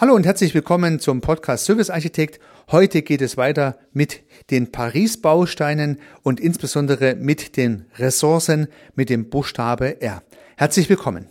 Hallo 0.00 0.14
und 0.14 0.24
herzlich 0.24 0.54
willkommen 0.54 0.98
zum 0.98 1.20
Podcast 1.20 1.66
Service 1.66 1.90
Architekt. 1.90 2.40
Heute 2.70 3.02
geht 3.02 3.20
es 3.20 3.36
weiter 3.36 3.76
mit 3.92 4.22
den 4.50 4.72
Paris-Bausteinen 4.72 6.00
und 6.22 6.40
insbesondere 6.40 7.16
mit 7.16 7.58
den 7.58 7.84
Ressourcen 7.98 8.68
mit 8.94 9.10
dem 9.10 9.28
Buchstabe 9.28 10.00
R. 10.00 10.22
Herzlich 10.56 10.88
willkommen. 10.88 11.26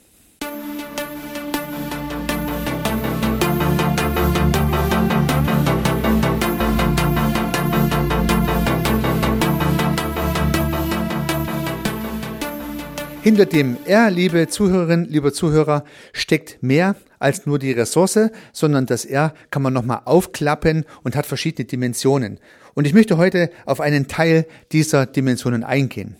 Hinter 13.29 13.45
dem 13.45 13.77
R, 13.85 14.09
liebe 14.09 14.47
Zuhörerinnen, 14.47 15.07
lieber 15.07 15.31
Zuhörer, 15.31 15.83
steckt 16.13 16.63
mehr 16.63 16.95
als 17.19 17.45
nur 17.45 17.59
die 17.59 17.71
Ressource, 17.71 18.31
sondern 18.53 18.87
das 18.87 19.05
R 19.05 19.35
kann 19.51 19.61
man 19.61 19.71
nochmal 19.71 20.01
aufklappen 20.05 20.83
und 21.03 21.15
hat 21.15 21.27
verschiedene 21.27 21.65
Dimensionen. 21.67 22.39
Und 22.73 22.87
ich 22.87 22.95
möchte 22.95 23.17
heute 23.17 23.51
auf 23.67 23.81
einen 23.81 24.07
Teil 24.07 24.47
dieser 24.71 25.05
Dimensionen 25.05 25.63
eingehen. 25.63 26.15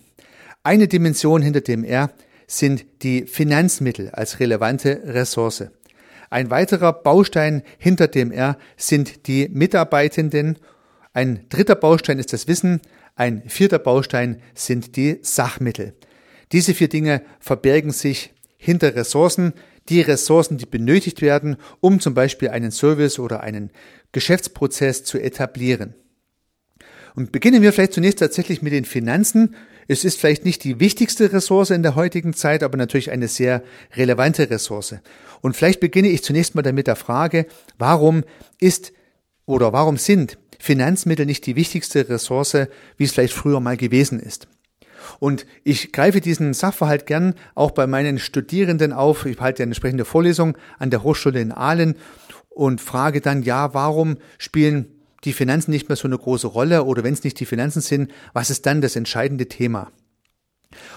Eine 0.62 0.88
Dimension 0.88 1.42
hinter 1.42 1.62
dem 1.62 1.84
R 1.84 2.12
sind 2.46 2.86
die 3.02 3.26
Finanzmittel 3.26 4.12
als 4.12 4.40
relevante 4.40 5.02
Ressource. 5.04 5.64
Ein 6.30 6.52
weiterer 6.52 6.94
Baustein 6.94 7.64
hinter 7.80 8.08
dem 8.08 8.32
R 8.32 8.56
sind 8.78 9.26
die 9.26 9.50
Mitarbeitenden. 9.50 10.60
Ein 11.14 11.48
dritter 11.50 11.74
Baustein 11.74 12.20
ist 12.20 12.34
das 12.34 12.48
Wissen. 12.48 12.82
Ein 13.16 13.42
vierter 13.48 13.80
Baustein 13.80 14.44
sind 14.54 14.96
die 14.96 15.18
Sachmittel. 15.24 15.96
Diese 16.52 16.74
vier 16.74 16.90
Dinge 16.90 17.22
verbergen 17.40 17.92
sich 17.92 18.34
hinter 18.58 18.96
Ressourcen, 18.96 19.54
die 19.88 20.02
Ressourcen, 20.02 20.58
die 20.58 20.66
benötigt 20.66 21.22
werden, 21.22 21.58
um 21.80 22.00
zum 22.00 22.14
Beispiel 22.14 22.50
einen 22.50 22.72
Service 22.72 23.20
oder 23.20 23.42
einen 23.42 23.72
Geschäftsprozess 24.12 25.04
zu 25.04 25.20
etablieren. 25.20 25.96
Und 27.16 27.32
beginnen 27.32 27.62
wir 27.62 27.74
vielleicht 27.74 27.94
zunächst 27.94 28.20
tatsächlich 28.20 28.62
mit 28.62 28.74
den 28.74 28.86
Finanzen. 28.86 29.56
Es 29.88 30.06
ist 30.06 30.20
vielleicht 30.20 30.46
nicht 30.46 30.64
die 30.64 30.80
wichtigste 30.80 31.34
Ressource 31.34 31.72
in 31.72 31.84
der 31.84 31.96
heutigen 31.96 32.34
Zeit, 32.34 32.64
aber 32.64 32.78
natürlich 32.78 33.12
eine 33.12 33.28
sehr 33.28 33.64
relevante 33.96 34.50
Ressource. 34.50 34.96
Und 35.42 35.56
vielleicht 35.56 35.80
beginne 35.80 36.10
ich 36.10 36.24
zunächst 36.24 36.56
mal 36.56 36.62
damit 36.62 36.88
der 36.88 36.96
Frage, 36.96 37.48
warum 37.78 38.24
ist 38.60 38.94
oder 39.46 39.74
warum 39.74 39.98
sind 39.98 40.38
Finanzmittel 40.60 41.26
nicht 41.26 41.46
die 41.46 41.56
wichtigste 41.56 42.08
Ressource, 42.10 42.68
wie 42.98 43.04
es 43.04 43.12
vielleicht 43.12 43.34
früher 43.34 43.60
mal 43.60 43.78
gewesen 43.78 44.20
ist? 44.20 44.48
Und 45.20 45.46
ich 45.64 45.92
greife 45.92 46.22
diesen 46.22 46.54
Sachverhalt 46.54 47.06
gern 47.06 47.36
auch 47.56 47.72
bei 47.72 47.88
meinen 47.88 48.20
Studierenden 48.20 48.94
auf. 48.94 49.26
Ich 49.26 49.40
halte 49.40 49.64
eine 49.64 49.72
entsprechende 49.72 50.06
Vorlesung 50.06 50.58
an 50.78 50.90
der 50.90 51.04
Hochschule 51.04 51.40
in 51.42 51.52
Aalen 51.52 51.96
und 52.50 52.82
frage 52.82 53.22
dann, 53.22 53.44
ja, 53.44 53.74
warum 53.74 54.18
spielen 54.38 54.88
die 55.24 55.34
Finanzen 55.34 55.72
nicht 55.72 55.90
mehr 55.90 55.96
so 55.96 56.08
eine 56.08 56.18
große 56.18 56.48
Rolle 56.48 56.84
oder 56.84 57.04
wenn 57.04 57.14
es 57.14 57.24
nicht 57.24 57.40
die 57.40 57.46
Finanzen 57.46 57.82
sind, 57.82 58.12
was 58.34 58.50
ist 58.50 58.66
dann 58.66 58.82
das 58.82 58.96
entscheidende 58.96 59.48
Thema? 59.48 59.92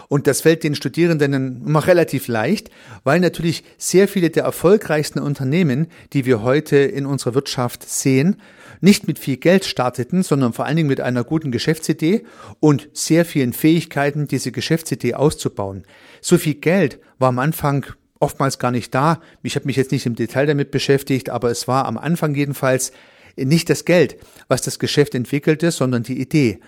Und 0.08 0.26
das 0.26 0.42
fällt 0.42 0.64
den 0.64 0.74
Studierenden 0.74 1.62
immer 1.64 1.86
relativ 1.86 2.28
leicht, 2.28 2.70
weil 3.04 3.20
natürlich 3.20 3.64
sehr 3.78 4.06
viele 4.06 4.30
der 4.30 4.44
erfolgreichsten 4.44 5.18
Unternehmen, 5.18 5.86
die 6.12 6.26
wir 6.26 6.42
heute 6.42 6.76
in 6.76 7.06
unserer 7.06 7.34
Wirtschaft 7.34 7.88
sehen, 7.88 8.36
nicht 8.80 9.06
mit 9.06 9.18
viel 9.18 9.36
Geld 9.38 9.64
starteten, 9.64 10.22
sondern 10.22 10.52
vor 10.52 10.66
allen 10.66 10.76
Dingen 10.76 10.88
mit 10.88 11.00
einer 11.00 11.24
guten 11.24 11.52
Geschäftsidee 11.52 12.24
und 12.60 12.88
sehr 12.92 13.24
vielen 13.24 13.52
Fähigkeiten, 13.52 14.28
diese 14.28 14.52
Geschäftsidee 14.52 15.14
auszubauen. 15.14 15.84
So 16.20 16.36
viel 16.36 16.54
Geld 16.54 16.98
war 17.18 17.28
am 17.28 17.38
Anfang 17.38 17.86
oftmals 18.18 18.58
gar 18.58 18.70
nicht 18.70 18.94
da. 18.94 19.20
Ich 19.42 19.56
habe 19.56 19.66
mich 19.66 19.76
jetzt 19.76 19.92
nicht 19.92 20.06
im 20.06 20.14
Detail 20.14 20.46
damit 20.46 20.70
beschäftigt, 20.70 21.30
aber 21.30 21.50
es 21.50 21.66
war 21.66 21.86
am 21.86 21.96
Anfang 21.96 22.34
jedenfalls 22.34 22.92
nicht 23.36 23.70
das 23.70 23.84
Geld, 23.84 24.16
was 24.48 24.62
das 24.62 24.78
Geschäft 24.78 25.14
entwickelte, 25.14 25.70
sondern 25.70 26.02
die 26.02 26.20
Idee. 26.20 26.60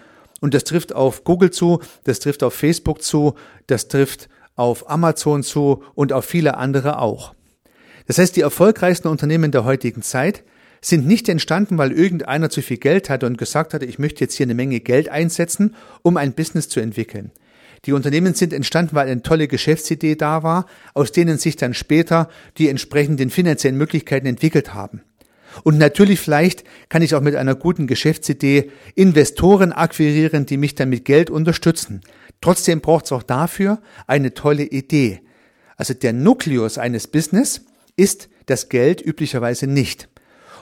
Und 0.45 0.53
das 0.53 0.65
trifft 0.65 0.95
auf 0.95 1.25
Google 1.25 1.53
zu, 1.53 1.81
das 2.05 2.21
trifft 2.21 2.43
auf 2.43 2.53
Facebook 2.53 3.01
zu, 3.01 3.33
das 3.67 3.89
trifft 3.89 4.29
auf 4.57 4.91
Amazon 4.91 5.43
zu 5.43 5.83
und 5.95 6.13
auf 6.13 6.27
viele 6.27 6.59
andere 6.59 6.99
auch. 6.99 7.35
Das 8.07 8.19
heißt, 8.19 8.37
die 8.37 8.43
erfolgreichsten 8.43 9.09
Unternehmen 9.09 9.53
der 9.53 9.65
heutigen 9.65 10.03
Zeit 10.03 10.45
sind 10.83 11.07
nicht 11.07 11.31
entstanden, 11.31 11.79
weil 11.79 11.93
irgendeiner 11.93 12.51
zu 12.51 12.61
viel 12.61 12.77
Geld 12.77 13.09
hatte 13.09 13.25
und 13.25 13.39
gesagt 13.39 13.73
hatte, 13.73 13.87
ich 13.87 13.99
möchte 13.99 14.23
jetzt 14.23 14.35
hier 14.35 14.45
eine 14.45 14.55
Menge 14.55 14.81
Geld 14.81 15.09
einsetzen, 15.09 15.77
um 16.03 16.19
ein 16.19 16.35
Business 16.35 16.69
zu 16.69 16.79
entwickeln. 16.79 17.33
Die 17.87 17.95
Unternehmen 17.95 18.35
sind 18.35 18.53
entstanden, 18.53 18.95
weil 18.97 19.09
eine 19.09 19.23
tolle 19.23 19.49
Geschäftsidee 19.49 20.15
da 20.15 20.43
war, 20.43 20.67
aus 20.93 21.11
denen 21.11 21.39
sich 21.39 21.57
dann 21.57 21.73
später 21.73 22.29
die 22.59 22.69
entsprechenden 22.69 23.31
finanziellen 23.31 23.79
Möglichkeiten 23.79 24.27
entwickelt 24.27 24.75
haben. 24.75 25.01
Und 25.63 25.79
natürlich 25.79 26.21
vielleicht 26.21 26.65
kann 26.89 27.03
ich 27.03 27.15
auch 27.15 27.21
mit 27.21 27.37
einer 27.37 27.55
guten 27.55 27.87
Geschäftsidee 27.87 28.71
Investoren 28.95 29.73
akquirieren, 29.73 30.47
die 30.47 30.57
mich 30.57 30.75
dann 30.75 30.89
mit 30.89 31.05
Geld 31.05 31.31
unterstützen. 31.31 32.01
Trotzdem 32.41 32.81
braucht 32.81 33.07
es 33.07 33.13
auch 33.13 33.23
dafür 33.23 33.81
eine 34.07 34.35
tolle 34.35 34.65
Idee. 34.65 35.21
Also 35.77 35.95
der 35.95 36.13
Nukleus 36.13 36.79
eines 36.79 37.07
Business 37.07 37.63
ist 37.97 38.29
das 38.47 38.69
Geld 38.69 39.01
üblicherweise 39.01 39.67
nicht. 39.67 40.09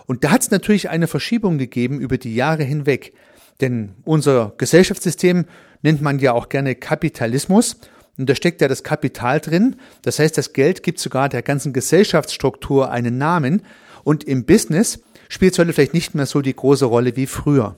Und 0.07 0.25
da 0.25 0.31
hat 0.31 0.43
es 0.43 0.51
natürlich 0.51 0.91
eine 0.91 1.07
Verschiebung 1.07 1.59
gegeben 1.59 2.01
über 2.01 2.19
die 2.19 2.35
Jahre 2.35 2.65
hinweg. 2.65 3.15
Denn 3.61 3.93
unser 4.05 4.55
Gesellschaftssystem 4.59 5.45
nennt 5.83 6.03
man 6.03 6.19
ja 6.19 6.33
auch 6.33 6.49
gerne 6.49 6.75
Kapitalismus. 6.75 7.77
Und 8.19 8.29
da 8.29 8.35
steckt 8.35 8.61
ja 8.61 8.69
das 8.69 8.83
Kapital 8.83 9.41
drin. 9.41 9.77
Das 10.03 10.19
heißt, 10.19 10.37
das 10.37 10.53
Geld 10.53 10.83
gibt 10.83 10.99
sogar 10.99 11.29
der 11.29 11.43
ganzen 11.43 11.73
Gesellschaftsstruktur 11.73 12.91
einen 12.91 13.19
Namen. 13.19 13.63
Und 14.05 14.25
im 14.25 14.45
Business 14.45 15.01
spielt 15.29 15.59
heute 15.59 15.73
vielleicht 15.73 15.95
nicht 15.95 16.15
mehr 16.15 16.27
so 16.27 16.41
die 16.41 16.55
große 16.55 16.85
Rolle 16.85 17.17
wie 17.17 17.27
früher. 17.27 17.77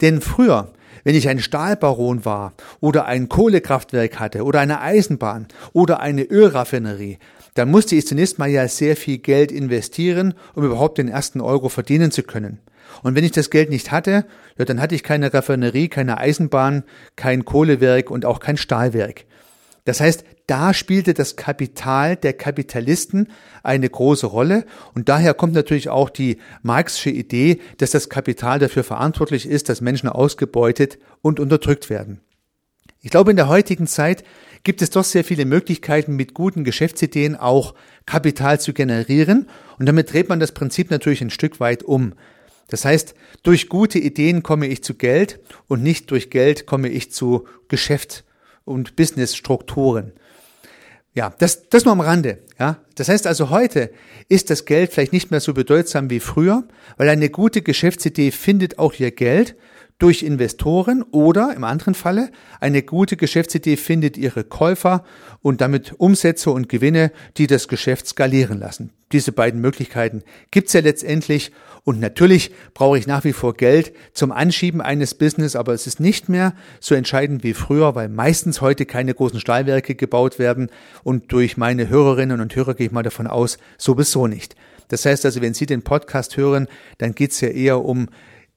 Denn 0.00 0.20
früher, 0.20 0.72
wenn 1.04 1.14
ich 1.14 1.28
ein 1.28 1.40
Stahlbaron 1.40 2.24
war 2.24 2.54
oder 2.80 3.06
ein 3.06 3.28
Kohlekraftwerk 3.28 4.18
hatte 4.18 4.44
oder 4.44 4.60
eine 4.60 4.80
Eisenbahn 4.80 5.48
oder 5.72 6.00
eine 6.00 6.24
Ölraffinerie, 6.24 7.18
dann 7.54 7.70
musste 7.70 7.96
ich 7.96 8.06
zunächst 8.06 8.38
mal 8.38 8.48
ja 8.48 8.68
sehr 8.68 8.96
viel 8.96 9.18
Geld 9.18 9.50
investieren, 9.50 10.34
um 10.54 10.64
überhaupt 10.64 10.98
den 10.98 11.08
ersten 11.08 11.40
Euro 11.40 11.68
verdienen 11.68 12.10
zu 12.10 12.22
können. 12.22 12.60
Und 13.02 13.14
wenn 13.14 13.24
ich 13.24 13.32
das 13.32 13.50
Geld 13.50 13.70
nicht 13.70 13.90
hatte, 13.92 14.26
ja, 14.56 14.64
dann 14.64 14.80
hatte 14.80 14.94
ich 14.94 15.02
keine 15.02 15.32
Raffinerie, 15.32 15.88
keine 15.88 16.18
Eisenbahn, 16.18 16.84
kein 17.16 17.44
Kohlewerk 17.44 18.10
und 18.10 18.24
auch 18.24 18.40
kein 18.40 18.56
Stahlwerk. 18.56 19.24
Das 19.84 20.00
heißt, 20.00 20.24
da 20.48 20.72
spielte 20.72 21.12
das 21.12 21.36
Kapital 21.36 22.16
der 22.16 22.32
Kapitalisten 22.32 23.28
eine 23.62 23.88
große 23.88 24.26
Rolle 24.26 24.64
und 24.94 25.08
daher 25.10 25.34
kommt 25.34 25.52
natürlich 25.52 25.90
auch 25.90 26.08
die 26.08 26.38
marxische 26.62 27.10
Idee, 27.10 27.60
dass 27.76 27.90
das 27.90 28.08
Kapital 28.08 28.58
dafür 28.58 28.82
verantwortlich 28.82 29.46
ist, 29.46 29.68
dass 29.68 29.82
Menschen 29.82 30.08
ausgebeutet 30.08 30.98
und 31.20 31.38
unterdrückt 31.38 31.90
werden. 31.90 32.22
Ich 33.02 33.10
glaube, 33.10 33.30
in 33.30 33.36
der 33.36 33.48
heutigen 33.48 33.86
Zeit 33.86 34.24
gibt 34.64 34.80
es 34.80 34.88
doch 34.88 35.04
sehr 35.04 35.22
viele 35.22 35.44
Möglichkeiten, 35.44 36.16
mit 36.16 36.32
guten 36.32 36.64
Geschäftsideen 36.64 37.36
auch 37.36 37.74
Kapital 38.06 38.58
zu 38.58 38.72
generieren 38.72 39.48
und 39.78 39.84
damit 39.84 40.12
dreht 40.12 40.30
man 40.30 40.40
das 40.40 40.52
Prinzip 40.52 40.90
natürlich 40.90 41.20
ein 41.20 41.30
Stück 41.30 41.60
weit 41.60 41.82
um. 41.82 42.14
Das 42.68 42.86
heißt, 42.86 43.14
durch 43.42 43.68
gute 43.68 43.98
Ideen 43.98 44.42
komme 44.42 44.66
ich 44.66 44.82
zu 44.82 44.94
Geld 44.94 45.40
und 45.68 45.82
nicht 45.82 46.10
durch 46.10 46.30
Geld 46.30 46.64
komme 46.64 46.88
ich 46.88 47.12
zu 47.12 47.46
Geschäft 47.68 48.24
und 48.64 48.96
Businessstrukturen. 48.96 50.12
Ja, 51.14 51.34
das, 51.38 51.68
das 51.68 51.84
nur 51.84 51.92
am 51.92 52.00
Rande. 52.00 52.38
Ja, 52.58 52.78
das 52.94 53.08
heißt 53.08 53.26
also 53.26 53.50
heute 53.50 53.90
ist 54.28 54.50
das 54.50 54.64
Geld 54.64 54.92
vielleicht 54.92 55.12
nicht 55.12 55.30
mehr 55.30 55.40
so 55.40 55.54
bedeutsam 55.54 56.10
wie 56.10 56.20
früher, 56.20 56.64
weil 56.96 57.08
eine 57.08 57.30
gute 57.30 57.62
Geschäftsidee 57.62 58.30
findet 58.30 58.78
auch 58.78 58.94
ihr 58.94 59.10
Geld 59.10 59.56
durch 59.98 60.22
Investoren 60.22 61.02
oder 61.02 61.52
im 61.54 61.64
anderen 61.64 61.94
Falle 61.94 62.30
eine 62.60 62.82
gute 62.82 63.16
Geschäftsidee 63.16 63.76
findet 63.76 64.16
ihre 64.16 64.44
Käufer 64.44 65.04
und 65.40 65.60
damit 65.60 65.94
Umsätze 65.98 66.50
und 66.50 66.68
Gewinne, 66.68 67.10
die 67.36 67.46
das 67.46 67.68
Geschäft 67.68 68.06
skalieren 68.06 68.58
lassen. 68.58 68.92
Diese 69.12 69.32
beiden 69.32 69.60
Möglichkeiten 69.60 70.22
gibt's 70.50 70.74
ja 70.74 70.80
letztendlich 70.80 71.52
und 71.84 72.00
natürlich 72.00 72.52
brauche 72.74 72.98
ich 72.98 73.06
nach 73.06 73.24
wie 73.24 73.32
vor 73.32 73.54
Geld 73.54 73.94
zum 74.12 74.30
Anschieben 74.30 74.82
eines 74.82 75.14
Business, 75.14 75.56
aber 75.56 75.72
es 75.72 75.86
ist 75.86 76.00
nicht 76.00 76.28
mehr 76.28 76.54
so 76.80 76.94
entscheidend 76.94 77.42
wie 77.44 77.54
früher, 77.54 77.94
weil 77.94 78.10
meistens 78.10 78.60
heute 78.60 78.84
keine 78.84 79.14
großen 79.14 79.40
Stahlwerke 79.40 79.94
gebaut 79.94 80.38
werden 80.38 80.68
und 81.02 81.32
durch 81.32 81.56
meine 81.56 81.88
Hörerinnen 81.88 82.42
und 82.42 82.54
Hörer 82.54 82.74
gehe 82.74 82.88
ich 82.88 82.92
mal 82.92 83.02
davon 83.02 83.26
aus, 83.26 83.56
sowieso 83.78 84.26
nicht. 84.26 84.54
Das 84.88 85.06
heißt 85.06 85.24
also, 85.24 85.40
wenn 85.40 85.54
Sie 85.54 85.66
den 85.66 85.82
Podcast 85.82 86.36
hören, 86.36 86.66
dann 86.98 87.14
geht's 87.14 87.40
ja 87.40 87.48
eher 87.48 87.82
um 87.84 88.08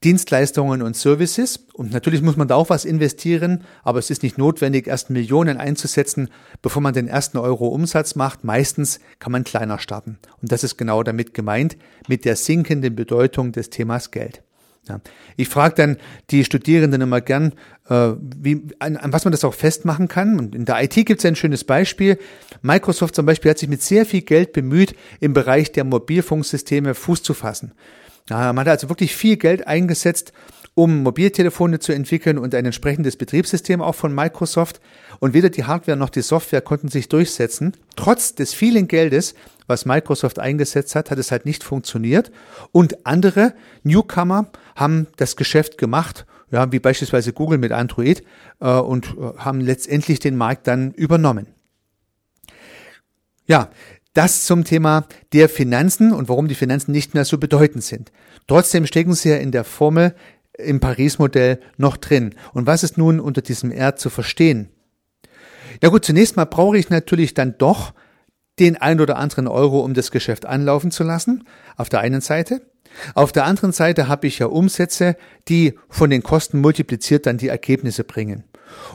Dienstleistungen 0.04 0.82
und 0.82 0.96
Services. 0.96 1.68
Und 1.74 1.92
natürlich 1.92 2.22
muss 2.22 2.36
man 2.36 2.48
da 2.48 2.56
auch 2.56 2.70
was 2.70 2.86
investieren, 2.86 3.64
aber 3.84 4.00
es 4.00 4.10
ist 4.10 4.24
nicht 4.24 4.38
notwendig, 4.38 4.88
erst 4.88 5.12
Millionen 5.12 5.58
einzusetzen, 5.58 6.30
bevor 6.62 6.82
man 6.82 6.94
den 6.94 7.08
ersten 7.08 7.38
Euro 7.38 7.68
Umsatz 7.68 8.16
macht. 8.16 8.44
Meistens 8.44 9.00
kann 9.20 9.32
man 9.32 9.44
kleiner 9.44 9.78
starten. 9.78 10.18
Und 10.42 10.52
das 10.52 10.64
ist 10.64 10.78
genau 10.78 11.04
damit 11.04 11.34
gemeint, 11.34 11.78
mit 12.08 12.26
der 12.26 12.36
sinkenden 12.36 12.96
Bedeutung 12.96 13.52
des 13.52 13.70
Themas 13.70 14.10
Geld. 14.10 14.42
Ja. 14.90 15.00
Ich 15.38 15.48
frage 15.48 15.76
dann 15.76 15.98
die 16.32 16.44
Studierenden 16.44 17.02
immer 17.02 17.22
gern, 17.22 17.54
äh, 17.88 18.14
wie, 18.20 18.64
an, 18.80 18.98
an 18.98 19.14
was 19.14 19.26
man 19.26 19.32
das 19.32 19.44
auch 19.44 19.54
festmachen 19.54 20.08
kann. 20.08 20.40
Und 20.40 20.56
in 20.56 20.66
der 20.66 20.82
IT 20.84 20.96
gibt 21.06 21.20
es 21.20 21.26
ein 21.26 21.36
schönes 21.36 21.64
Beispiel. 21.64 22.18
Microsoft 22.64 23.14
zum 23.14 23.28
Beispiel 23.28 23.52
hat 23.52 23.60
sich 23.60 23.70
mit 23.70 23.84
sehr 23.84 24.08
viel 24.08 24.22
Geld 24.22 24.54
bemüht, 24.54 24.96
im 25.20 25.34
Bereich 25.34 25.72
der 25.72 25.84
Mobilfunksysteme 25.84 26.96
Fuß 26.96 27.22
zu 27.22 27.36
fassen. 27.36 27.74
Man 28.30 28.60
hat 28.60 28.68
also 28.68 28.90
wirklich 28.90 29.16
viel 29.16 29.38
Geld 29.38 29.68
eingesetzt, 29.68 30.32
um 30.74 31.04
Mobiltelefone 31.04 31.80
zu 31.80 31.92
entwickeln 31.92 32.38
und 32.38 32.56
ein 32.56 32.66
entsprechendes 32.66 33.18
Betriebssystem 33.18 33.82
auch 33.82 33.96
von 33.96 34.14
Microsoft. 34.14 34.80
Und 35.20 35.34
weder 35.34 35.50
die 35.50 35.66
Hardware 35.66 35.98
noch 35.98 36.10
die 36.10 36.22
Software 36.22 36.62
konnten 36.62 36.88
sich 36.88 37.10
durchsetzen. 37.10 37.74
Trotz 37.96 38.36
des 38.36 38.54
vielen 38.54 38.88
Geldes, 38.88 39.36
was 39.68 39.86
Microsoft 39.86 40.40
eingesetzt 40.40 40.96
hat, 40.96 41.12
hat 41.12 41.20
es 41.20 41.32
halt 41.32 41.46
nicht 41.46 41.64
funktioniert. 41.64 42.32
Und 42.72 43.06
andere 43.06 43.54
Newcomer 43.84 44.50
haben 44.76 45.08
das 45.18 45.36
Geschäft 45.36 45.78
gemacht, 45.78 46.26
ja, 46.52 46.72
wie 46.72 46.80
beispielsweise 46.80 47.34
Google 47.34 47.58
mit 47.58 47.72
Android, 47.72 48.24
äh, 48.60 48.72
und 48.72 49.16
äh, 49.18 49.38
haben 49.38 49.62
letztendlich 49.62 50.20
den 50.20 50.38
Markt 50.38 50.68
dann 50.68 50.92
übernommen. 50.92 51.48
Ja, 53.46 53.70
das 54.14 54.46
zum 54.46 54.64
Thema 54.64 55.06
der 55.34 55.50
Finanzen 55.50 56.12
und 56.12 56.30
warum 56.30 56.48
die 56.48 56.56
Finanzen 56.56 56.92
nicht 56.92 57.14
mehr 57.14 57.26
so 57.26 57.38
bedeutend 57.38 57.84
sind. 57.84 58.12
Trotzdem 58.48 58.86
stecken 58.86 59.14
sie 59.14 59.30
ja 59.30 59.38
in 59.38 59.52
der 59.52 59.64
Formel 59.64 60.16
im 60.58 60.80
Paris-Modell 60.80 61.60
noch 61.78 61.98
drin. 61.98 62.36
Und 62.54 62.68
was 62.68 62.84
ist 62.84 62.98
nun 62.98 63.20
unter 63.20 63.42
diesem 63.42 63.72
R 63.72 63.96
zu 63.96 64.10
verstehen? 64.10 64.70
Ja 65.82 65.90
gut, 65.90 66.06
zunächst 66.06 66.36
mal 66.36 66.46
brauche 66.46 66.78
ich 66.78 66.90
natürlich 66.90 67.34
dann 67.34 67.56
doch 67.58 67.94
den 68.60 68.78
ein 68.78 69.00
oder 69.00 69.18
anderen 69.18 69.48
Euro, 69.48 69.80
um 69.80 69.94
das 69.94 70.12
Geschäft 70.12 70.46
anlaufen 70.46 70.92
zu 70.92 71.04
lassen, 71.04 71.46
auf 71.78 71.90
der 71.90 72.02
einen 72.02 72.22
Seite. 72.22 72.62
Auf 73.16 73.32
der 73.32 73.46
anderen 73.46 73.72
Seite 73.72 74.10
habe 74.10 74.28
ich 74.28 74.40
ja 74.40 74.48
Umsätze, 74.48 75.16
die 75.48 75.80
von 75.90 76.10
den 76.10 76.24
Kosten 76.24 76.60
multipliziert 76.60 77.26
dann 77.26 77.38
die 77.38 77.48
Ergebnisse 77.48 78.04
bringen. 78.04 78.44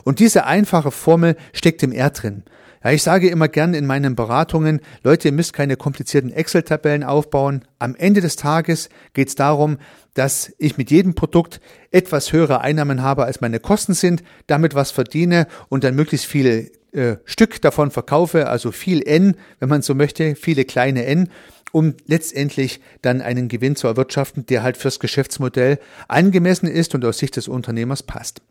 Und 0.03 0.19
diese 0.19 0.45
einfache 0.45 0.91
Formel 0.91 1.35
steckt 1.53 1.83
im 1.83 1.91
R 1.91 2.11
drin. 2.11 2.43
Ja, 2.83 2.91
ich 2.91 3.03
sage 3.03 3.29
immer 3.29 3.47
gern 3.47 3.73
in 3.73 3.85
meinen 3.85 4.15
Beratungen, 4.15 4.81
Leute, 5.03 5.29
ihr 5.29 5.33
müsst 5.33 5.53
keine 5.53 5.77
komplizierten 5.77 6.31
Excel-Tabellen 6.31 7.03
aufbauen. 7.03 7.65
Am 7.79 7.95
Ende 7.95 8.21
des 8.21 8.35
Tages 8.35 8.89
geht 9.13 9.29
es 9.29 9.35
darum, 9.35 9.77
dass 10.13 10.53
ich 10.57 10.77
mit 10.77 10.91
jedem 10.91 11.15
Produkt 11.15 11.59
etwas 11.91 12.31
höhere 12.31 12.61
Einnahmen 12.61 13.01
habe, 13.01 13.25
als 13.25 13.41
meine 13.41 13.59
Kosten 13.59 13.93
sind, 13.93 14.23
damit 14.45 14.75
was 14.75 14.91
verdiene 14.91 15.47
und 15.69 15.83
dann 15.83 15.95
möglichst 15.95 16.27
viele 16.27 16.69
äh, 16.91 17.17
Stück 17.25 17.61
davon 17.61 17.91
verkaufe, 17.91 18.47
also 18.47 18.71
viel 18.71 19.01
N, 19.07 19.35
wenn 19.59 19.69
man 19.69 19.81
so 19.81 19.95
möchte, 19.95 20.35
viele 20.35 20.65
kleine 20.65 21.05
N, 21.05 21.29
um 21.71 21.95
letztendlich 22.05 22.79
dann 23.01 23.21
einen 23.21 23.49
Gewinn 23.49 23.75
zu 23.75 23.87
erwirtschaften, 23.87 24.45
der 24.45 24.63
halt 24.63 24.77
fürs 24.77 24.99
Geschäftsmodell 24.99 25.79
angemessen 26.07 26.67
ist 26.67 26.95
und 26.95 27.03
aus 27.05 27.17
Sicht 27.17 27.35
des 27.35 27.47
Unternehmers 27.47 28.03
passt. 28.03 28.41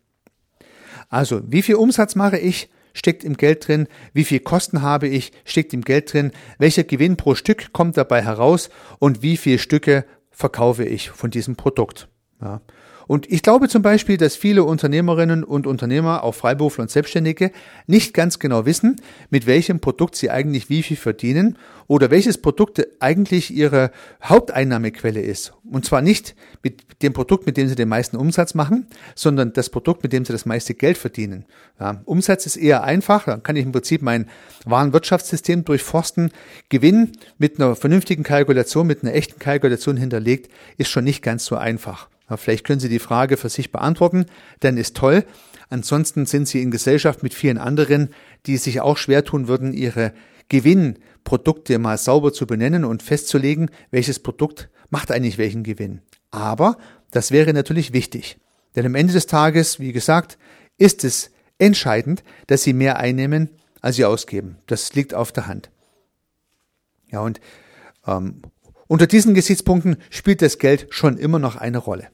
Also, 1.09 1.41
wie 1.47 1.61
viel 1.61 1.75
Umsatz 1.75 2.15
mache 2.15 2.37
ich? 2.37 2.69
Steckt 2.93 3.23
im 3.23 3.37
Geld 3.37 3.67
drin, 3.67 3.87
wie 4.13 4.23
viel 4.23 4.39
Kosten 4.39 4.81
habe 4.81 5.07
ich, 5.07 5.31
steckt 5.45 5.73
im 5.73 5.81
Geld 5.81 6.13
drin, 6.13 6.31
welcher 6.57 6.83
Gewinn 6.83 7.17
pro 7.17 7.35
Stück 7.35 7.73
kommt 7.73 7.97
dabei 7.97 8.23
heraus 8.23 8.69
und 8.99 9.21
wie 9.21 9.37
viele 9.37 9.59
Stücke 9.59 10.05
verkaufe 10.31 10.85
ich 10.85 11.09
von 11.09 11.31
diesem 11.31 11.55
Produkt. 11.55 12.07
Ja. 12.41 12.61
Und 13.07 13.31
ich 13.31 13.41
glaube 13.41 13.69
zum 13.69 13.81
Beispiel, 13.81 14.17
dass 14.17 14.35
viele 14.35 14.63
Unternehmerinnen 14.63 15.43
und 15.43 15.65
Unternehmer, 15.65 16.23
auch 16.23 16.33
Freiberufler 16.33 16.83
und 16.83 16.91
Selbstständige, 16.91 17.51
nicht 17.87 18.13
ganz 18.13 18.37
genau 18.37 18.65
wissen, 18.65 18.97
mit 19.29 19.47
welchem 19.47 19.79
Produkt 19.79 20.15
sie 20.15 20.29
eigentlich 20.29 20.69
wie 20.69 20.83
viel 20.83 20.97
verdienen 20.97 21.57
oder 21.87 22.11
welches 22.11 22.37
Produkt 22.37 22.85
eigentlich 22.99 23.55
ihre 23.55 23.91
Haupteinnahmequelle 24.21 25.21
ist. 25.21 25.53
Und 25.69 25.85
zwar 25.85 26.01
nicht 26.01 26.35
mit 26.63 27.01
dem 27.01 27.13
Produkt, 27.13 27.45
mit 27.45 27.55
dem 27.55 27.69
sie 27.69 27.75
den 27.75 27.89
meisten 27.89 28.17
Umsatz 28.17 28.53
machen, 28.53 28.87
sondern 29.15 29.53
das 29.53 29.69
Produkt, 29.69 30.03
mit 30.03 30.11
dem 30.11 30.25
sie 30.25 30.33
das 30.33 30.45
meiste 30.45 30.73
Geld 30.73 30.97
verdienen. 30.97 31.45
Ja, 31.79 32.01
Umsatz 32.05 32.45
ist 32.45 32.57
eher 32.57 32.83
einfach, 32.83 33.25
dann 33.25 33.43
kann 33.43 33.55
ich 33.55 33.65
im 33.65 33.71
Prinzip 33.71 34.01
mein 34.01 34.27
Warenwirtschaftssystem 34.65 35.63
durchforsten. 35.63 36.31
Gewinn 36.69 37.13
mit 37.37 37.59
einer 37.59 37.75
vernünftigen 37.75 38.23
Kalkulation, 38.23 38.87
mit 38.87 39.03
einer 39.03 39.13
echten 39.13 39.39
Kalkulation 39.39 39.95
hinterlegt, 39.95 40.51
ist 40.77 40.89
schon 40.89 41.05
nicht 41.05 41.21
ganz 41.21 41.45
so 41.45 41.55
einfach. 41.55 42.09
Vielleicht 42.35 42.65
können 42.65 42.81
Sie 42.81 42.89
die 42.89 42.99
Frage 42.99 43.37
für 43.37 43.49
sich 43.49 43.71
beantworten, 43.71 44.25
dann 44.59 44.77
ist 44.77 44.97
toll. 44.97 45.23
Ansonsten 45.69 46.25
sind 46.25 46.47
Sie 46.47 46.61
in 46.61 46.71
Gesellschaft 46.71 47.23
mit 47.23 47.33
vielen 47.33 47.57
anderen, 47.57 48.09
die 48.45 48.57
sich 48.57 48.81
auch 48.81 48.97
schwer 48.97 49.23
tun 49.23 49.47
würden, 49.47 49.73
ihre 49.73 50.13
Gewinnprodukte 50.49 51.77
mal 51.79 51.97
sauber 51.97 52.33
zu 52.33 52.45
benennen 52.45 52.83
und 52.83 53.03
festzulegen, 53.03 53.69
welches 53.91 54.19
Produkt 54.19 54.69
macht 54.89 55.11
eigentlich 55.11 55.37
welchen 55.37 55.63
Gewinn. 55.63 56.01
Aber 56.31 56.77
das 57.11 57.31
wäre 57.31 57.53
natürlich 57.53 57.93
wichtig. 57.93 58.37
Denn 58.75 58.85
am 58.85 58.95
Ende 58.95 59.13
des 59.13 59.27
Tages, 59.27 59.79
wie 59.79 59.93
gesagt, 59.93 60.37
ist 60.77 61.03
es 61.03 61.31
entscheidend, 61.57 62.23
dass 62.47 62.63
Sie 62.63 62.73
mehr 62.73 62.97
einnehmen, 62.97 63.49
als 63.81 63.95
Sie 63.95 64.05
ausgeben. 64.05 64.57
Das 64.67 64.93
liegt 64.93 65.13
auf 65.13 65.31
der 65.31 65.47
Hand. 65.47 65.69
Ja, 67.09 67.21
und 67.21 67.39
ähm, 68.05 68.41
unter 68.87 69.07
diesen 69.07 69.33
Gesichtspunkten 69.33 69.97
spielt 70.09 70.41
das 70.41 70.59
Geld 70.59 70.87
schon 70.89 71.17
immer 71.17 71.39
noch 71.39 71.55
eine 71.55 71.77
Rolle. 71.77 72.07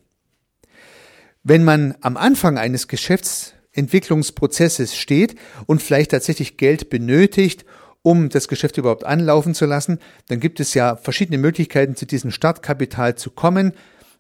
Wenn 1.46 1.66
man 1.66 1.96
am 2.00 2.16
Anfang 2.16 2.58
eines 2.58 2.88
Geschäftsentwicklungsprozesses 2.88 4.96
steht 4.96 5.36
und 5.66 5.82
vielleicht 5.82 6.12
tatsächlich 6.12 6.56
Geld 6.56 6.90
benötigt, 6.90 7.66
um 8.02 8.30
das 8.30 8.48
Geschäft 8.48 8.78
überhaupt 8.78 9.04
anlaufen 9.04 9.54
zu 9.54 9.66
lassen, 9.66 10.00
dann 10.30 10.40
gibt 10.40 10.62
es 10.62 10.74
ja 10.74 10.96
verschiedene 10.96 11.38
Möglichkeiten, 11.38 11.98
zu 11.98 12.06
diesem 12.06 12.32
Startkapital 12.32 13.16
zu 13.16 13.30
kommen. 13.30 13.74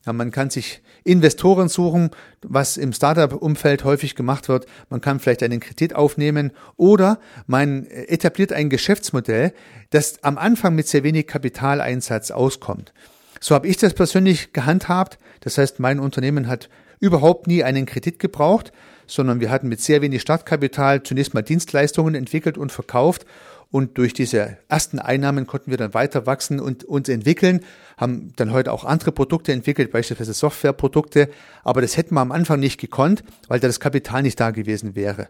Ja, 0.05 0.11
man 0.11 0.31
kann 0.31 0.49
sich 0.49 0.81
Investoren 1.05 1.69
suchen, 1.69 2.11
was 2.41 2.75
im 2.75 2.91
Startup-Umfeld 2.91 3.85
häufig 3.85 4.15
gemacht 4.15 4.49
wird. 4.49 4.65
Man 4.89 4.99
kann 4.99 5.21
vielleicht 5.21 5.43
einen 5.43 5.61
Kredit 5.61 5.95
aufnehmen 5.95 6.51
oder 6.75 7.21
man 7.47 7.85
etabliert 7.85 8.51
ein 8.51 8.69
Geschäftsmodell, 8.69 9.53
das 9.91 10.21
am 10.25 10.37
Anfang 10.37 10.75
mit 10.75 10.89
sehr 10.89 11.03
wenig 11.03 11.27
Kapitaleinsatz 11.27 12.31
auskommt. 12.31 12.91
So 13.39 13.55
habe 13.55 13.69
ich 13.69 13.77
das 13.77 13.93
persönlich 13.93 14.51
gehandhabt. 14.51 15.19
Das 15.39 15.57
heißt, 15.57 15.79
mein 15.79 16.01
Unternehmen 16.01 16.47
hat 16.47 16.67
überhaupt 17.03 17.47
nie 17.47 17.65
einen 17.65 17.85
Kredit 17.85 18.17
gebraucht, 18.17 18.71
sondern 19.07 19.41
wir 19.41 19.51
hatten 19.51 19.67
mit 19.67 19.81
sehr 19.81 20.01
wenig 20.01 20.21
Startkapital 20.21 21.03
zunächst 21.03 21.33
mal 21.33 21.41
Dienstleistungen 21.41 22.15
entwickelt 22.15 22.57
und 22.57 22.71
verkauft 22.71 23.25
und 23.71 23.97
durch 23.97 24.13
diese 24.13 24.57
ersten 24.69 24.99
Einnahmen 24.99 25.45
konnten 25.45 25.69
wir 25.69 25.77
dann 25.77 25.93
weiter 25.93 26.25
wachsen 26.25 26.61
und 26.61 26.85
uns 26.85 27.09
entwickeln, 27.09 27.59
haben 27.97 28.31
dann 28.37 28.53
heute 28.53 28.71
auch 28.71 28.85
andere 28.85 29.11
Produkte 29.11 29.51
entwickelt, 29.51 29.91
beispielsweise 29.91 30.31
Softwareprodukte, 30.31 31.27
aber 31.65 31.81
das 31.81 31.97
hätten 31.97 32.15
wir 32.15 32.21
am 32.21 32.31
Anfang 32.31 32.61
nicht 32.61 32.79
gekonnt, 32.79 33.25
weil 33.49 33.59
da 33.59 33.67
das 33.67 33.81
Kapital 33.81 34.21
nicht 34.21 34.39
da 34.39 34.51
gewesen 34.51 34.95
wäre. 34.95 35.27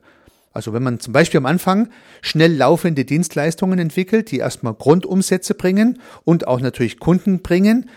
Also 0.52 0.74
wenn 0.74 0.84
man 0.84 1.00
zum 1.00 1.12
Beispiel 1.12 1.40
am 1.40 1.48
Anfang 1.48 1.90
schnell 2.22 2.54
laufende 2.54 3.06
Dienstleistungen 3.06 3.80
entwickelt, 3.80 4.30
die 4.30 4.38
erstmal 4.38 4.76
Grundumsätze 4.76 5.56
bringen 5.56 6.00
und 6.24 6.46
auch 6.46 6.60
natürlich 6.60 7.00
Kunden 7.00 7.42
bringen, 7.42 7.90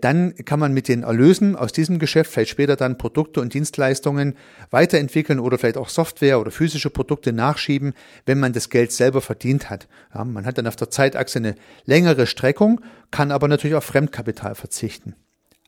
dann 0.00 0.34
kann 0.44 0.60
man 0.60 0.72
mit 0.72 0.88
den 0.88 1.02
Erlösen 1.02 1.56
aus 1.56 1.72
diesem 1.72 1.98
Geschäft 1.98 2.32
vielleicht 2.32 2.50
später 2.50 2.76
dann 2.76 2.98
Produkte 2.98 3.40
und 3.40 3.54
Dienstleistungen 3.54 4.34
weiterentwickeln 4.70 5.40
oder 5.40 5.58
vielleicht 5.58 5.76
auch 5.76 5.88
Software 5.88 6.40
oder 6.40 6.50
physische 6.50 6.90
Produkte 6.90 7.32
nachschieben, 7.32 7.94
wenn 8.26 8.40
man 8.40 8.52
das 8.52 8.70
Geld 8.70 8.92
selber 8.92 9.20
verdient 9.20 9.70
hat. 9.70 9.88
Ja, 10.14 10.24
man 10.24 10.46
hat 10.46 10.58
dann 10.58 10.66
auf 10.66 10.76
der 10.76 10.90
Zeitachse 10.90 11.38
eine 11.38 11.54
längere 11.84 12.26
Streckung, 12.26 12.80
kann 13.10 13.32
aber 13.32 13.48
natürlich 13.48 13.76
auf 13.76 13.84
Fremdkapital 13.84 14.54
verzichten. 14.54 15.14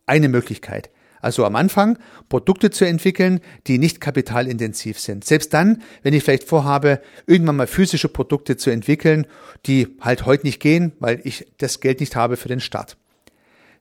Eine 0.06 0.28
Möglichkeit. 0.28 0.90
Also 1.20 1.44
am 1.44 1.54
Anfang 1.54 1.98
Produkte 2.28 2.70
zu 2.70 2.86
entwickeln, 2.86 3.40
die 3.66 3.78
nicht 3.78 4.00
kapitalintensiv 4.00 4.98
sind. 4.98 5.24
Selbst 5.24 5.52
dann, 5.52 5.82
wenn 6.02 6.14
ich 6.14 6.24
vielleicht 6.24 6.44
vorhabe, 6.44 7.00
irgendwann 7.26 7.56
mal 7.56 7.66
physische 7.66 8.08
Produkte 8.08 8.56
zu 8.56 8.70
entwickeln, 8.70 9.26
die 9.66 9.88
halt 10.00 10.24
heute 10.24 10.46
nicht 10.46 10.60
gehen, 10.60 10.92
weil 10.98 11.20
ich 11.24 11.46
das 11.58 11.80
Geld 11.80 12.00
nicht 12.00 12.16
habe 12.16 12.36
für 12.36 12.48
den 12.48 12.60
Start. 12.60 12.96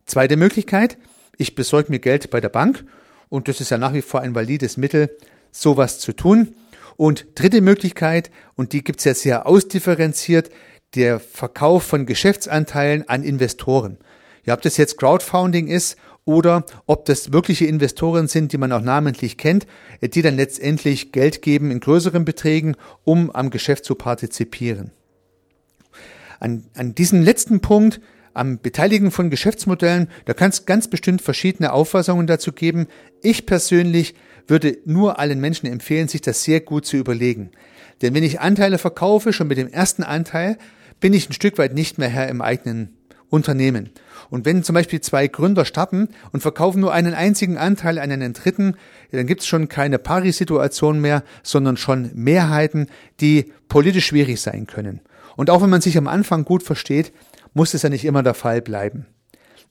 Zweite 0.09 0.37
Möglichkeit, 0.37 0.97
ich 1.37 1.53
besorge 1.53 1.91
mir 1.91 1.99
Geld 1.99 2.31
bei 2.31 2.41
der 2.41 2.49
Bank 2.49 2.83
und 3.29 3.47
das 3.47 3.61
ist 3.61 3.69
ja 3.69 3.77
nach 3.77 3.93
wie 3.93 4.01
vor 4.01 4.21
ein 4.21 4.33
valides 4.33 4.75
Mittel, 4.75 5.15
sowas 5.51 5.99
zu 5.99 6.13
tun. 6.13 6.55
Und 6.97 7.27
dritte 7.35 7.61
Möglichkeit, 7.61 8.31
und 8.55 8.73
die 8.73 8.83
gibt 8.83 8.99
es 8.99 9.05
ja 9.05 9.13
sehr 9.13 9.45
ausdifferenziert, 9.45 10.49
der 10.95 11.19
Verkauf 11.19 11.83
von 11.83 12.07
Geschäftsanteilen 12.07 13.07
an 13.07 13.21
Investoren. 13.21 13.99
Ja, 14.45 14.55
ob 14.55 14.63
das 14.63 14.77
jetzt 14.77 14.97
Crowdfunding 14.97 15.67
ist 15.67 15.95
oder 16.25 16.65
ob 16.87 17.05
das 17.05 17.31
wirkliche 17.31 17.67
Investoren 17.67 18.27
sind, 18.27 18.51
die 18.51 18.57
man 18.57 18.71
auch 18.71 18.81
namentlich 18.81 19.37
kennt, 19.37 19.67
die 20.01 20.23
dann 20.23 20.37
letztendlich 20.37 21.11
Geld 21.11 21.43
geben 21.43 21.69
in 21.69 21.81
größeren 21.81 22.25
Beträgen, 22.25 22.75
um 23.03 23.29
am 23.29 23.51
Geschäft 23.51 23.85
zu 23.85 23.93
partizipieren. 23.93 24.89
An, 26.39 26.65
an 26.73 26.95
diesem 26.95 27.21
letzten 27.21 27.59
Punkt 27.59 28.01
am 28.33 28.59
Beteiligen 28.59 29.11
von 29.11 29.29
Geschäftsmodellen, 29.29 30.09
da 30.25 30.33
kann 30.33 30.49
es 30.49 30.65
ganz 30.65 30.87
bestimmt 30.87 31.21
verschiedene 31.21 31.73
Auffassungen 31.73 32.27
dazu 32.27 32.51
geben. 32.51 32.87
Ich 33.21 33.45
persönlich 33.45 34.15
würde 34.47 34.77
nur 34.85 35.19
allen 35.19 35.39
Menschen 35.39 35.67
empfehlen, 35.67 36.07
sich 36.07 36.21
das 36.21 36.43
sehr 36.43 36.61
gut 36.61 36.85
zu 36.85 36.97
überlegen. 36.97 37.51
Denn 38.01 38.13
wenn 38.13 38.23
ich 38.23 38.39
Anteile 38.39 38.77
verkaufe, 38.77 39.33
schon 39.33 39.47
mit 39.47 39.57
dem 39.57 39.67
ersten 39.67 40.03
Anteil, 40.03 40.57
bin 40.99 41.13
ich 41.13 41.29
ein 41.29 41.33
Stück 41.33 41.57
weit 41.57 41.73
nicht 41.73 41.97
mehr 41.97 42.09
Herr 42.09 42.29
im 42.29 42.41
eigenen 42.41 42.97
Unternehmen. 43.29 43.91
Und 44.29 44.45
wenn 44.45 44.63
zum 44.63 44.73
Beispiel 44.73 45.01
zwei 45.01 45.27
Gründer 45.27 45.65
starten 45.65 46.09
und 46.31 46.41
verkaufen 46.41 46.81
nur 46.81 46.93
einen 46.93 47.13
einzigen 47.13 47.57
Anteil 47.57 47.99
an 47.99 48.11
einen 48.11 48.33
Dritten, 48.33 48.75
dann 49.11 49.27
gibt 49.27 49.41
es 49.41 49.47
schon 49.47 49.69
keine 49.69 49.99
Pari-Situation 49.99 50.99
mehr, 50.99 51.23
sondern 51.43 51.77
schon 51.77 52.11
Mehrheiten, 52.15 52.87
die 53.21 53.53
politisch 53.67 54.07
schwierig 54.07 54.41
sein 54.41 54.67
können. 54.67 55.01
Und 55.35 55.49
auch 55.49 55.61
wenn 55.61 55.69
man 55.69 55.81
sich 55.81 55.97
am 55.97 56.07
Anfang 56.07 56.43
gut 56.43 56.63
versteht, 56.63 57.13
muss 57.59 57.73
es 57.73 57.81
ja 57.81 57.89
nicht 57.89 58.05
immer 58.05 58.23
der 58.23 58.35
Fall 58.35 58.61
bleiben. 58.61 59.05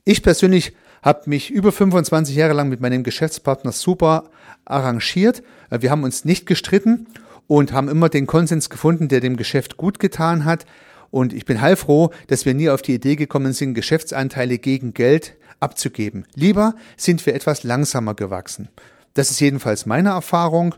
Ich 0.04 0.22
persönlich 0.22 0.76
habe 1.02 1.22
mich 1.30 1.50
über 1.50 1.72
25 1.72 2.36
Jahre 2.36 2.52
lang 2.52 2.68
mit 2.68 2.82
meinem 2.82 3.02
Geschäftspartner 3.02 3.72
super 3.72 4.24
arrangiert. 4.66 5.42
Wir 5.70 5.90
haben 5.90 6.04
uns 6.04 6.26
nicht 6.26 6.44
gestritten 6.44 7.06
und 7.46 7.72
haben 7.72 7.88
immer 7.88 8.10
den 8.10 8.26
Konsens 8.26 8.68
gefunden, 8.68 9.08
der 9.08 9.20
dem 9.20 9.38
Geschäft 9.38 9.78
gut 9.78 10.00
getan 10.00 10.44
hat. 10.44 10.66
Und 11.10 11.32
ich 11.32 11.46
bin 11.46 11.62
heilfroh, 11.62 12.10
dass 12.26 12.44
wir 12.44 12.52
nie 12.52 12.68
auf 12.68 12.82
die 12.82 12.92
Idee 12.92 13.16
gekommen 13.16 13.54
sind, 13.54 13.72
Geschäftsanteile 13.72 14.58
gegen 14.58 14.92
Geld 14.92 15.38
abzugeben. 15.58 16.26
Lieber 16.34 16.74
sind 16.98 17.24
wir 17.24 17.34
etwas 17.34 17.64
langsamer 17.64 18.12
gewachsen. 18.12 18.68
Das 19.14 19.30
ist 19.30 19.40
jedenfalls 19.40 19.86
meine 19.86 20.10
Erfahrung. 20.10 20.74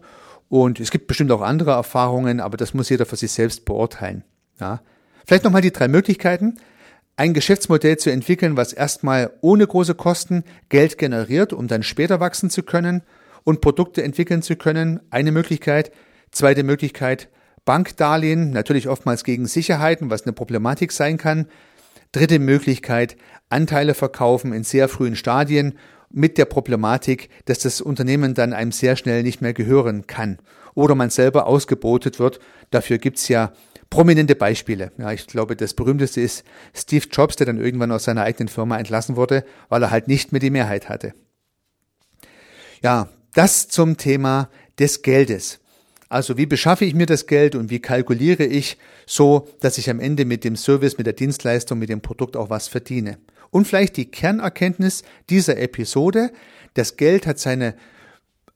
Und 0.48 0.78
es 0.78 0.92
gibt 0.92 1.08
bestimmt 1.08 1.32
auch 1.32 1.42
andere 1.42 1.72
Erfahrungen, 1.72 2.38
aber 2.38 2.56
das 2.56 2.72
muss 2.72 2.88
jeder 2.88 3.04
für 3.04 3.16
sich 3.16 3.32
selbst 3.32 3.64
beurteilen. 3.64 4.22
Ja. 4.60 4.80
Vielleicht 5.26 5.42
nochmal 5.42 5.62
die 5.62 5.72
drei 5.72 5.88
Möglichkeiten. 5.88 6.54
Ein 7.20 7.34
Geschäftsmodell 7.34 7.98
zu 7.98 8.10
entwickeln, 8.10 8.56
was 8.56 8.72
erstmal 8.72 9.30
ohne 9.42 9.66
große 9.66 9.94
Kosten 9.94 10.42
Geld 10.70 10.96
generiert, 10.96 11.52
um 11.52 11.68
dann 11.68 11.82
später 11.82 12.18
wachsen 12.18 12.48
zu 12.48 12.62
können 12.62 13.02
und 13.44 13.60
Produkte 13.60 14.02
entwickeln 14.02 14.40
zu 14.40 14.56
können. 14.56 15.00
Eine 15.10 15.30
Möglichkeit. 15.30 15.92
Zweite 16.30 16.62
Möglichkeit, 16.62 17.28
Bankdarlehen, 17.66 18.52
natürlich 18.52 18.88
oftmals 18.88 19.22
gegen 19.22 19.44
Sicherheiten, 19.44 20.08
was 20.08 20.22
eine 20.22 20.32
Problematik 20.32 20.92
sein 20.92 21.18
kann. 21.18 21.44
Dritte 22.12 22.38
Möglichkeit, 22.38 23.18
Anteile 23.50 23.92
verkaufen 23.92 24.54
in 24.54 24.64
sehr 24.64 24.88
frühen 24.88 25.14
Stadien 25.14 25.74
mit 26.08 26.38
der 26.38 26.46
Problematik, 26.46 27.28
dass 27.44 27.58
das 27.58 27.82
Unternehmen 27.82 28.32
dann 28.32 28.54
einem 28.54 28.72
sehr 28.72 28.96
schnell 28.96 29.24
nicht 29.24 29.42
mehr 29.42 29.52
gehören 29.52 30.06
kann 30.06 30.38
oder 30.74 30.94
man 30.94 31.10
selber 31.10 31.46
ausgebotet 31.46 32.18
wird. 32.18 32.40
Dafür 32.70 32.96
gibt's 32.96 33.28
ja 33.28 33.52
prominente 33.90 34.36
Beispiele. 34.36 34.92
Ja, 34.96 35.12
ich 35.12 35.26
glaube, 35.26 35.56
das 35.56 35.74
berühmteste 35.74 36.20
ist 36.20 36.44
Steve 36.74 37.06
Jobs, 37.10 37.36
der 37.36 37.46
dann 37.46 37.60
irgendwann 37.60 37.92
aus 37.92 38.04
seiner 38.04 38.22
eigenen 38.22 38.48
Firma 38.48 38.78
entlassen 38.78 39.16
wurde, 39.16 39.44
weil 39.68 39.82
er 39.82 39.90
halt 39.90 40.08
nicht 40.08 40.32
mehr 40.32 40.40
die 40.40 40.50
Mehrheit 40.50 40.88
hatte. 40.88 41.12
Ja, 42.82 43.08
das 43.34 43.68
zum 43.68 43.96
Thema 43.96 44.48
des 44.78 45.02
Geldes. 45.02 45.58
Also 46.08 46.36
wie 46.36 46.46
beschaffe 46.46 46.84
ich 46.84 46.94
mir 46.94 47.06
das 47.06 47.26
Geld 47.26 47.54
und 47.54 47.70
wie 47.70 47.78
kalkuliere 47.78 48.44
ich 48.44 48.78
so, 49.06 49.48
dass 49.60 49.78
ich 49.78 49.90
am 49.90 50.00
Ende 50.00 50.24
mit 50.24 50.42
dem 50.44 50.56
Service, 50.56 50.98
mit 50.98 51.06
der 51.06 51.14
Dienstleistung, 51.14 51.78
mit 51.78 51.88
dem 51.88 52.00
Produkt 52.00 52.36
auch 52.36 52.50
was 52.50 52.68
verdiene. 52.68 53.18
Und 53.50 53.66
vielleicht 53.66 53.96
die 53.96 54.10
Kernerkenntnis 54.10 55.02
dieser 55.28 55.58
Episode, 55.58 56.32
das 56.74 56.96
Geld 56.96 57.26
hat 57.26 57.38
seine 57.38 57.74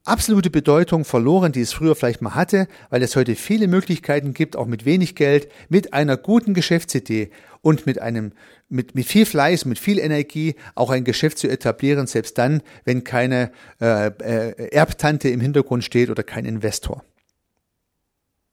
absolute 0.05 0.49
Bedeutung 0.49 1.03
verloren, 1.03 1.51
die 1.51 1.61
es 1.61 1.73
früher 1.73 1.95
vielleicht 1.95 2.21
mal 2.21 2.35
hatte, 2.35 2.67
weil 2.89 3.03
es 3.03 3.15
heute 3.15 3.35
viele 3.35 3.67
Möglichkeiten 3.67 4.33
gibt, 4.33 4.55
auch 4.55 4.67
mit 4.67 4.85
wenig 4.85 5.15
Geld, 5.15 5.51
mit 5.67 5.93
einer 5.93 6.15
guten 6.15 6.53
Geschäftsidee 6.53 7.31
und 7.61 7.85
mit 7.87 7.99
einem, 7.99 8.31
mit, 8.69 8.95
mit 8.95 9.07
viel 9.07 9.25
Fleiß, 9.25 9.65
mit 9.65 9.79
viel 9.79 9.99
Energie 9.99 10.55
auch 10.75 10.91
ein 10.91 11.03
Geschäft 11.03 11.39
zu 11.39 11.47
etablieren, 11.47 12.07
selbst 12.07 12.37
dann, 12.37 12.61
wenn 12.85 13.03
keine 13.03 13.51
äh, 13.81 14.07
äh, 14.07 14.69
Erbtante 14.69 15.29
im 15.29 15.41
Hintergrund 15.41 15.83
steht 15.83 16.09
oder 16.09 16.23
kein 16.23 16.45
Investor. 16.45 17.03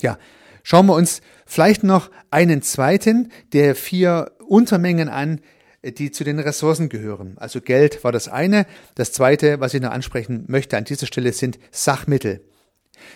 Ja, 0.00 0.18
schauen 0.62 0.86
wir 0.86 0.94
uns 0.94 1.20
vielleicht 1.46 1.84
noch 1.84 2.10
einen 2.30 2.62
zweiten 2.62 3.30
der 3.52 3.74
vier 3.74 4.32
Untermengen 4.46 5.08
an, 5.08 5.40
die 5.84 6.12
zu 6.12 6.24
den 6.24 6.38
Ressourcen 6.38 6.88
gehören. 6.88 7.34
Also 7.38 7.60
Geld 7.60 8.04
war 8.04 8.12
das 8.12 8.28
eine. 8.28 8.66
Das 8.94 9.12
zweite, 9.12 9.60
was 9.60 9.74
ich 9.74 9.80
noch 9.80 9.90
ansprechen 9.90 10.44
möchte 10.46 10.76
an 10.76 10.84
dieser 10.84 11.06
Stelle, 11.06 11.32
sind 11.32 11.58
Sachmittel. 11.70 12.40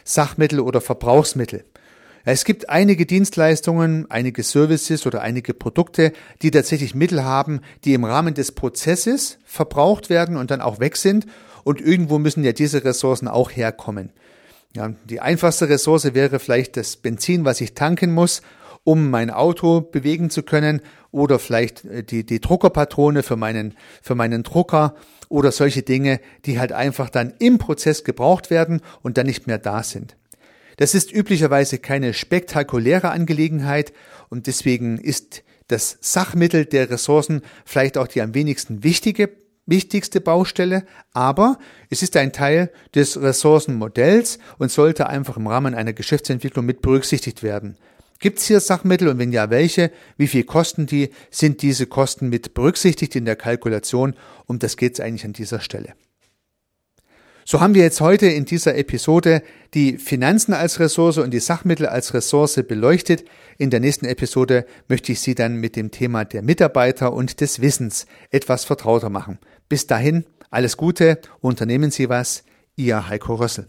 Sachmittel 0.04 0.60
oder 0.60 0.80
Verbrauchsmittel. 0.80 1.64
Es 2.24 2.44
gibt 2.44 2.68
einige 2.68 3.06
Dienstleistungen, 3.06 4.10
einige 4.10 4.42
Services 4.42 5.06
oder 5.06 5.22
einige 5.22 5.54
Produkte, 5.54 6.12
die 6.42 6.50
tatsächlich 6.50 6.92
Mittel 6.92 7.22
haben, 7.22 7.60
die 7.84 7.94
im 7.94 8.02
Rahmen 8.02 8.34
des 8.34 8.50
Prozesses 8.50 9.38
verbraucht 9.44 10.10
werden 10.10 10.36
und 10.36 10.50
dann 10.50 10.60
auch 10.60 10.80
weg 10.80 10.96
sind. 10.96 11.26
Und 11.62 11.80
irgendwo 11.80 12.18
müssen 12.18 12.42
ja 12.42 12.52
diese 12.52 12.84
Ressourcen 12.84 13.28
auch 13.28 13.52
herkommen. 13.52 14.10
Ja, 14.74 14.92
die 15.04 15.20
einfachste 15.20 15.68
Ressource 15.68 16.14
wäre 16.14 16.40
vielleicht 16.40 16.76
das 16.76 16.96
Benzin, 16.96 17.44
was 17.44 17.60
ich 17.60 17.74
tanken 17.74 18.12
muss, 18.12 18.42
um 18.86 19.10
mein 19.10 19.30
Auto 19.30 19.80
bewegen 19.80 20.30
zu 20.30 20.44
können 20.44 20.80
oder 21.10 21.40
vielleicht 21.40 21.84
äh, 21.84 22.04
die, 22.04 22.24
die 22.24 22.40
Druckerpatrone 22.40 23.24
für 23.24 23.36
meinen, 23.36 23.74
für 24.00 24.14
meinen 24.14 24.44
Drucker 24.44 24.94
oder 25.28 25.50
solche 25.50 25.82
Dinge, 25.82 26.20
die 26.44 26.60
halt 26.60 26.70
einfach 26.70 27.10
dann 27.10 27.34
im 27.40 27.58
Prozess 27.58 28.04
gebraucht 28.04 28.48
werden 28.48 28.80
und 29.02 29.18
dann 29.18 29.26
nicht 29.26 29.48
mehr 29.48 29.58
da 29.58 29.82
sind. 29.82 30.16
Das 30.76 30.94
ist 30.94 31.12
üblicherweise 31.12 31.78
keine 31.78 32.14
spektakuläre 32.14 33.10
Angelegenheit 33.10 33.92
und 34.28 34.46
deswegen 34.46 34.98
ist 34.98 35.42
das 35.66 35.98
Sachmittel 36.00 36.64
der 36.64 36.88
Ressourcen 36.88 37.42
vielleicht 37.64 37.98
auch 37.98 38.06
die 38.06 38.22
am 38.22 38.34
wenigsten 38.34 38.84
wichtige 38.84 39.30
wichtigste 39.68 40.20
Baustelle, 40.20 40.84
aber 41.12 41.58
es 41.90 42.04
ist 42.04 42.16
ein 42.16 42.32
Teil 42.32 42.70
des 42.94 43.20
Ressourcenmodells 43.20 44.38
und 44.58 44.70
sollte 44.70 45.08
einfach 45.08 45.36
im 45.36 45.48
Rahmen 45.48 45.74
einer 45.74 45.92
Geschäftsentwicklung 45.92 46.64
mit 46.64 46.82
berücksichtigt 46.82 47.42
werden. 47.42 47.76
Gibt 48.18 48.38
es 48.38 48.46
hier 48.46 48.60
Sachmittel 48.60 49.08
und 49.08 49.18
wenn 49.18 49.32
ja, 49.32 49.50
welche? 49.50 49.90
Wie 50.16 50.26
viel 50.26 50.44
kosten 50.44 50.86
die? 50.86 51.10
Sind 51.30 51.62
diese 51.62 51.86
Kosten 51.86 52.28
mit 52.28 52.54
berücksichtigt 52.54 53.14
in 53.16 53.24
der 53.24 53.36
Kalkulation? 53.36 54.14
Um 54.46 54.58
das 54.58 54.76
geht 54.76 54.94
es 54.94 55.00
eigentlich 55.00 55.24
an 55.24 55.32
dieser 55.32 55.60
Stelle. 55.60 55.94
So 57.48 57.60
haben 57.60 57.74
wir 57.74 57.82
jetzt 57.82 58.00
heute 58.00 58.26
in 58.26 58.44
dieser 58.44 58.76
Episode 58.76 59.40
die 59.72 59.98
Finanzen 59.98 60.52
als 60.52 60.80
Ressource 60.80 61.18
und 61.18 61.30
die 61.30 61.38
Sachmittel 61.38 61.86
als 61.86 62.12
Ressource 62.12 62.60
beleuchtet. 62.66 63.24
In 63.56 63.70
der 63.70 63.78
nächsten 63.78 64.06
Episode 64.06 64.66
möchte 64.88 65.12
ich 65.12 65.20
Sie 65.20 65.36
dann 65.36 65.54
mit 65.54 65.76
dem 65.76 65.92
Thema 65.92 66.24
der 66.24 66.42
Mitarbeiter 66.42 67.12
und 67.12 67.40
des 67.40 67.60
Wissens 67.60 68.06
etwas 68.32 68.64
vertrauter 68.64 69.10
machen. 69.10 69.38
Bis 69.68 69.86
dahin, 69.86 70.24
alles 70.50 70.76
Gute, 70.76 71.20
unternehmen 71.40 71.92
Sie 71.92 72.08
was, 72.08 72.42
Ihr 72.74 73.08
Heiko 73.08 73.36
Rössel. 73.36 73.68